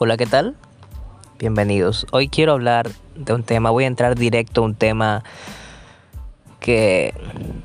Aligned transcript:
Hola, 0.00 0.16
¿qué 0.16 0.26
tal? 0.26 0.54
Bienvenidos. 1.40 2.06
Hoy 2.12 2.28
quiero 2.28 2.52
hablar 2.52 2.88
de 3.16 3.32
un 3.32 3.42
tema, 3.42 3.70
voy 3.70 3.82
a 3.82 3.88
entrar 3.88 4.14
directo 4.14 4.60
a 4.60 4.64
un 4.64 4.76
tema 4.76 5.24
que 6.60 7.12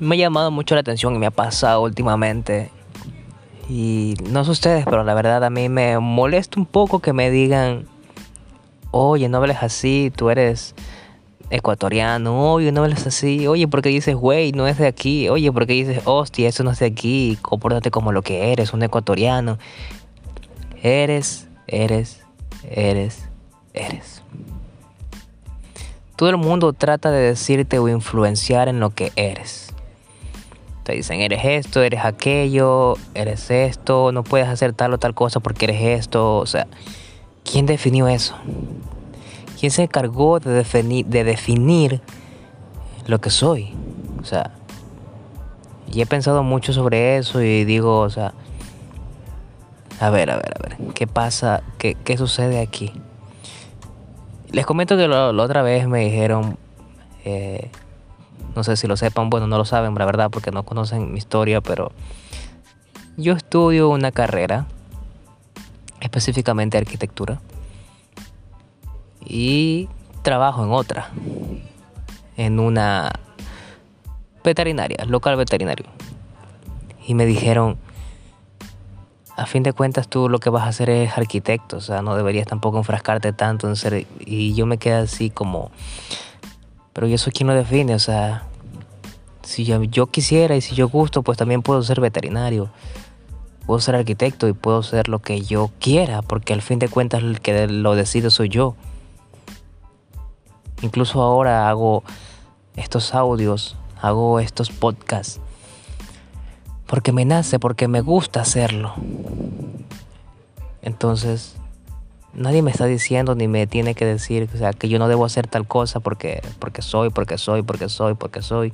me 0.00 0.14
ha 0.14 0.18
llamado 0.18 0.50
mucho 0.50 0.74
la 0.74 0.80
atención 0.80 1.14
y 1.14 1.18
me 1.18 1.26
ha 1.26 1.30
pasado 1.30 1.82
últimamente. 1.82 2.70
Y 3.68 4.14
no 4.30 4.42
sé 4.46 4.52
ustedes, 4.52 4.86
pero 4.86 5.04
la 5.04 5.12
verdad 5.12 5.44
a 5.44 5.50
mí 5.50 5.68
me 5.68 5.98
molesta 5.98 6.58
un 6.58 6.64
poco 6.64 7.00
que 7.00 7.12
me 7.12 7.30
digan, 7.30 7.84
oye, 8.90 9.28
no 9.28 9.36
hables 9.36 9.62
así, 9.62 10.10
tú 10.16 10.30
eres 10.30 10.74
ecuatoriano, 11.50 12.54
oye, 12.54 12.72
no 12.72 12.84
hables 12.84 13.06
así, 13.06 13.46
oye, 13.46 13.68
¿por 13.68 13.82
qué 13.82 13.90
dices, 13.90 14.14
güey, 14.14 14.52
no 14.52 14.66
es 14.66 14.78
de 14.78 14.86
aquí? 14.86 15.28
Oye, 15.28 15.52
¿por 15.52 15.66
qué 15.66 15.74
dices, 15.74 16.00
hostia, 16.06 16.48
eso 16.48 16.64
no 16.64 16.70
es 16.70 16.78
de 16.78 16.86
aquí? 16.86 17.36
Compórtate 17.42 17.90
como 17.90 18.12
lo 18.12 18.22
que 18.22 18.50
eres, 18.50 18.72
un 18.72 18.82
ecuatoriano. 18.82 19.58
Eres, 20.82 21.48
eres, 21.66 22.20
eres, 22.70 23.28
eres. 23.72 24.22
Todo 26.16 26.30
el 26.30 26.36
mundo 26.36 26.72
trata 26.72 27.10
de 27.10 27.20
decirte 27.20 27.78
o 27.78 27.88
influenciar 27.88 28.68
en 28.68 28.80
lo 28.80 28.90
que 28.90 29.12
eres. 29.16 29.74
Te 30.84 30.92
dicen, 30.92 31.20
eres 31.20 31.40
esto, 31.44 31.82
eres 31.82 32.04
aquello, 32.04 32.96
eres 33.14 33.50
esto, 33.50 34.12
no 34.12 34.22
puedes 34.22 34.48
hacer 34.48 34.74
tal 34.74 34.92
o 34.92 34.98
tal 34.98 35.14
cosa 35.14 35.40
porque 35.40 35.64
eres 35.64 35.80
esto. 36.00 36.36
O 36.36 36.46
sea, 36.46 36.66
¿quién 37.42 37.66
definió 37.66 38.06
eso? 38.06 38.36
¿Quién 39.58 39.72
se 39.72 39.82
encargó 39.82 40.40
de 40.40 40.50
definir, 40.50 41.06
de 41.06 41.24
definir 41.24 42.00
lo 43.06 43.20
que 43.20 43.30
soy? 43.30 43.74
O 44.20 44.24
sea, 44.24 44.52
y 45.90 46.00
he 46.00 46.06
pensado 46.06 46.42
mucho 46.42 46.72
sobre 46.72 47.16
eso 47.16 47.42
y 47.42 47.64
digo, 47.64 48.00
o 48.00 48.10
sea, 48.10 48.34
a 50.00 50.10
ver, 50.10 50.30
a 50.30 50.36
ver, 50.36 50.54
a 50.56 50.62
ver, 50.62 50.92
¿qué 50.94 51.06
pasa? 51.06 51.62
¿Qué, 51.78 51.96
qué 52.04 52.16
sucede 52.16 52.60
aquí? 52.60 52.92
Les 54.50 54.66
comento 54.66 54.96
que 54.96 55.08
la 55.08 55.30
otra 55.30 55.62
vez 55.62 55.88
me 55.88 56.00
dijeron, 56.00 56.56
eh, 57.24 57.70
no 58.54 58.62
sé 58.62 58.76
si 58.76 58.86
lo 58.86 58.96
sepan, 58.96 59.30
bueno, 59.30 59.46
no 59.46 59.58
lo 59.58 59.64
saben, 59.64 59.94
la 59.94 60.04
verdad, 60.04 60.30
porque 60.30 60.50
no 60.50 60.62
conocen 60.64 61.12
mi 61.12 61.18
historia, 61.18 61.60
pero 61.60 61.92
yo 63.16 63.32
estudio 63.32 63.88
una 63.88 64.12
carrera, 64.12 64.66
específicamente 66.00 66.78
arquitectura, 66.78 67.40
y 69.24 69.88
trabajo 70.22 70.64
en 70.64 70.72
otra, 70.72 71.10
en 72.36 72.60
una 72.60 73.12
veterinaria, 74.44 75.04
local 75.06 75.36
veterinario. 75.36 75.86
Y 77.06 77.14
me 77.14 77.26
dijeron, 77.26 77.78
a 79.36 79.46
fin 79.46 79.62
de 79.62 79.72
cuentas 79.72 80.08
tú 80.08 80.28
lo 80.28 80.38
que 80.38 80.50
vas 80.50 80.64
a 80.64 80.68
hacer 80.68 80.90
es 80.90 81.16
arquitecto, 81.18 81.78
o 81.78 81.80
sea, 81.80 82.02
no 82.02 82.14
deberías 82.14 82.46
tampoco 82.46 82.78
enfrascarte 82.78 83.32
tanto 83.32 83.68
en 83.68 83.76
ser... 83.76 84.06
Y 84.20 84.54
yo 84.54 84.66
me 84.66 84.78
quedé 84.78 84.94
así 84.94 85.30
como, 85.30 85.70
pero 86.92 87.06
yo 87.06 87.18
soy 87.18 87.32
quien 87.32 87.48
lo 87.48 87.54
define, 87.54 87.94
o 87.94 87.98
sea, 87.98 88.44
si 89.42 89.64
yo, 89.64 89.82
yo, 89.82 90.06
quisiera 90.06 90.54
y 90.56 90.60
si 90.60 90.74
yo 90.74 90.88
gusto, 90.88 91.22
pues 91.22 91.36
también 91.36 91.62
puedo 91.62 91.82
ser 91.82 92.00
veterinario, 92.00 92.70
puedo 93.66 93.80
ser 93.80 93.96
arquitecto 93.96 94.46
y 94.46 94.52
puedo 94.52 94.82
ser 94.82 95.08
lo 95.08 95.18
que 95.18 95.40
yo 95.40 95.70
quiera, 95.80 96.22
porque 96.22 96.52
al 96.52 96.62
fin 96.62 96.78
de 96.78 96.88
cuentas 96.88 97.22
el 97.22 97.40
que 97.40 97.66
lo 97.66 97.96
decide 97.96 98.30
soy 98.30 98.48
yo. 98.48 98.76
Incluso 100.82 101.22
ahora 101.22 101.68
hago 101.68 102.04
estos 102.76 103.14
audios, 103.14 103.76
hago 104.00 104.38
estos 104.38 104.70
podcasts 104.70 105.40
porque 106.86 107.12
me 107.12 107.24
nace, 107.24 107.58
porque 107.58 107.88
me 107.88 108.00
gusta 108.00 108.40
hacerlo. 108.40 108.94
Entonces, 110.82 111.56
nadie 112.34 112.62
me 112.62 112.70
está 112.70 112.86
diciendo 112.86 113.34
ni 113.34 113.48
me 113.48 113.66
tiene 113.66 113.94
que 113.94 114.04
decir, 114.04 114.48
o 114.54 114.58
sea, 114.58 114.72
que 114.72 114.88
yo 114.88 114.98
no 114.98 115.08
debo 115.08 115.24
hacer 115.24 115.46
tal 115.46 115.66
cosa 115.66 116.00
porque, 116.00 116.42
porque 116.58 116.82
soy, 116.82 117.10
porque 117.10 117.38
soy, 117.38 117.62
porque 117.62 117.88
soy, 117.88 118.14
porque 118.14 118.42
soy. 118.42 118.72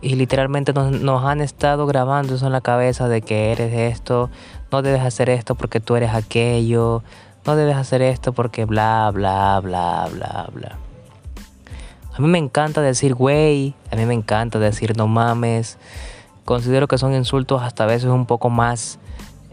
Y 0.00 0.16
literalmente 0.16 0.72
nos, 0.72 0.90
nos 1.00 1.24
han 1.24 1.40
estado 1.40 1.86
grabando 1.86 2.34
eso 2.34 2.46
en 2.46 2.52
la 2.52 2.60
cabeza 2.60 3.08
de 3.08 3.22
que 3.22 3.52
eres 3.52 3.72
esto, 3.72 4.30
no 4.70 4.82
debes 4.82 5.02
hacer 5.02 5.30
esto 5.30 5.54
porque 5.54 5.80
tú 5.80 5.94
eres 5.96 6.12
aquello, 6.12 7.02
no 7.46 7.56
debes 7.56 7.76
hacer 7.76 8.02
esto 8.02 8.32
porque 8.32 8.64
bla, 8.64 9.10
bla, 9.14 9.60
bla, 9.60 10.08
bla, 10.12 10.48
bla. 10.52 10.78
A 12.14 12.20
mí 12.20 12.28
me 12.28 12.38
encanta 12.38 12.82
decir 12.82 13.14
güey, 13.14 13.74
a 13.90 13.96
mí 13.96 14.04
me 14.04 14.14
encanta 14.14 14.58
decir 14.58 14.96
no 14.96 15.06
mames. 15.06 15.78
Considero 16.44 16.88
que 16.88 16.98
son 16.98 17.14
insultos 17.14 17.62
hasta 17.62 17.84
a 17.84 17.86
veces 17.86 18.10
un 18.10 18.26
poco 18.26 18.50
más 18.50 18.98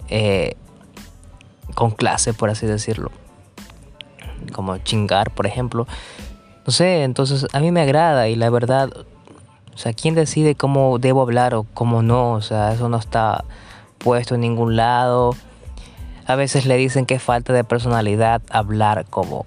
eh, 0.09 0.55
con 1.75 1.91
clase, 1.91 2.33
por 2.33 2.49
así 2.49 2.65
decirlo. 2.65 3.11
Como 4.51 4.77
chingar, 4.79 5.31
por 5.31 5.45
ejemplo. 5.45 5.87
No 6.65 6.73
sé, 6.73 7.03
entonces 7.03 7.47
a 7.53 7.59
mí 7.59 7.71
me 7.71 7.81
agrada 7.81 8.27
y 8.27 8.35
la 8.35 8.49
verdad, 8.49 8.89
o 9.73 9.77
sea, 9.77 9.93
¿quién 9.93 10.13
decide 10.15 10.55
cómo 10.55 10.99
debo 10.99 11.21
hablar 11.21 11.55
o 11.55 11.63
cómo 11.73 12.01
no? 12.01 12.33
O 12.33 12.41
sea, 12.41 12.73
eso 12.73 12.89
no 12.89 12.97
está 12.97 13.45
puesto 13.99 14.35
en 14.35 14.41
ningún 14.41 14.75
lado. 14.75 15.35
A 16.27 16.35
veces 16.35 16.65
le 16.65 16.75
dicen 16.75 17.05
que 17.05 17.19
falta 17.19 17.53
de 17.53 17.63
personalidad 17.63 18.41
hablar 18.49 19.05
como 19.09 19.45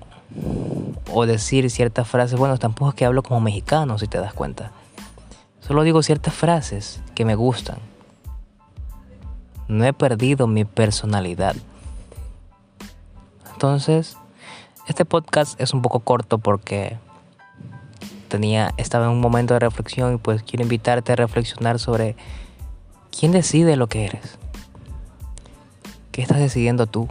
o 1.13 1.27
decir 1.27 1.71
ciertas 1.71 2.09
frases. 2.09 2.39
Bueno, 2.39 2.59
tampoco 2.59 2.91
es 2.91 2.95
que 2.95 3.05
hablo 3.05 3.23
como 3.23 3.41
mexicano, 3.41 3.99
si 3.99 4.07
te 4.07 4.19
das 4.19 4.33
cuenta. 4.33 4.73
Solo 5.61 5.83
digo 5.83 6.03
ciertas 6.03 6.35
frases 6.35 7.01
que 7.15 7.25
me 7.25 7.35
gustan. 7.35 7.79
No 9.69 9.85
he 9.85 9.93
perdido 9.93 10.47
mi 10.47 10.65
personalidad. 10.65 11.55
Entonces, 13.53 14.17
este 14.89 15.05
podcast 15.05 15.61
es 15.61 15.73
un 15.73 15.83
poco 15.83 16.01
corto 16.01 16.39
porque 16.39 16.99
tenía 18.29 18.73
estaba 18.77 19.05
en 19.05 19.13
un 19.13 19.21
momento 19.21 19.55
de 19.55 19.61
reflexión 19.61 20.15
y 20.15 20.17
pues 20.17 20.43
quiero 20.43 20.63
invitarte 20.63 21.13
a 21.13 21.17
reflexionar 21.17 21.79
sobre 21.79 22.17
quién 23.17 23.31
decide 23.31 23.77
lo 23.77 23.87
que 23.87 24.07
eres. 24.07 24.39
¿Qué 26.11 26.23
estás 26.23 26.39
decidiendo 26.39 26.87
tú? 26.87 27.09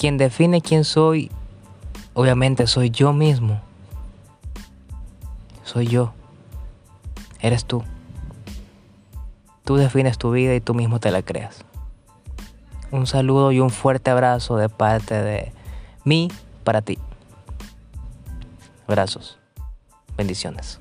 Quien 0.00 0.16
define 0.16 0.62
quién 0.62 0.84
soy, 0.84 1.30
obviamente 2.14 2.66
soy 2.66 2.88
yo 2.88 3.12
mismo. 3.12 3.60
Soy 5.62 5.88
yo. 5.88 6.14
Eres 7.38 7.66
tú. 7.66 7.84
Tú 9.62 9.76
defines 9.76 10.16
tu 10.16 10.30
vida 10.30 10.54
y 10.54 10.62
tú 10.62 10.72
mismo 10.72 11.00
te 11.00 11.10
la 11.10 11.20
creas. 11.20 11.66
Un 12.90 13.06
saludo 13.06 13.52
y 13.52 13.60
un 13.60 13.68
fuerte 13.68 14.10
abrazo 14.10 14.56
de 14.56 14.70
parte 14.70 15.22
de 15.22 15.52
mí 16.04 16.32
para 16.64 16.80
ti. 16.80 16.98
Abrazos. 18.86 19.38
Bendiciones. 20.16 20.80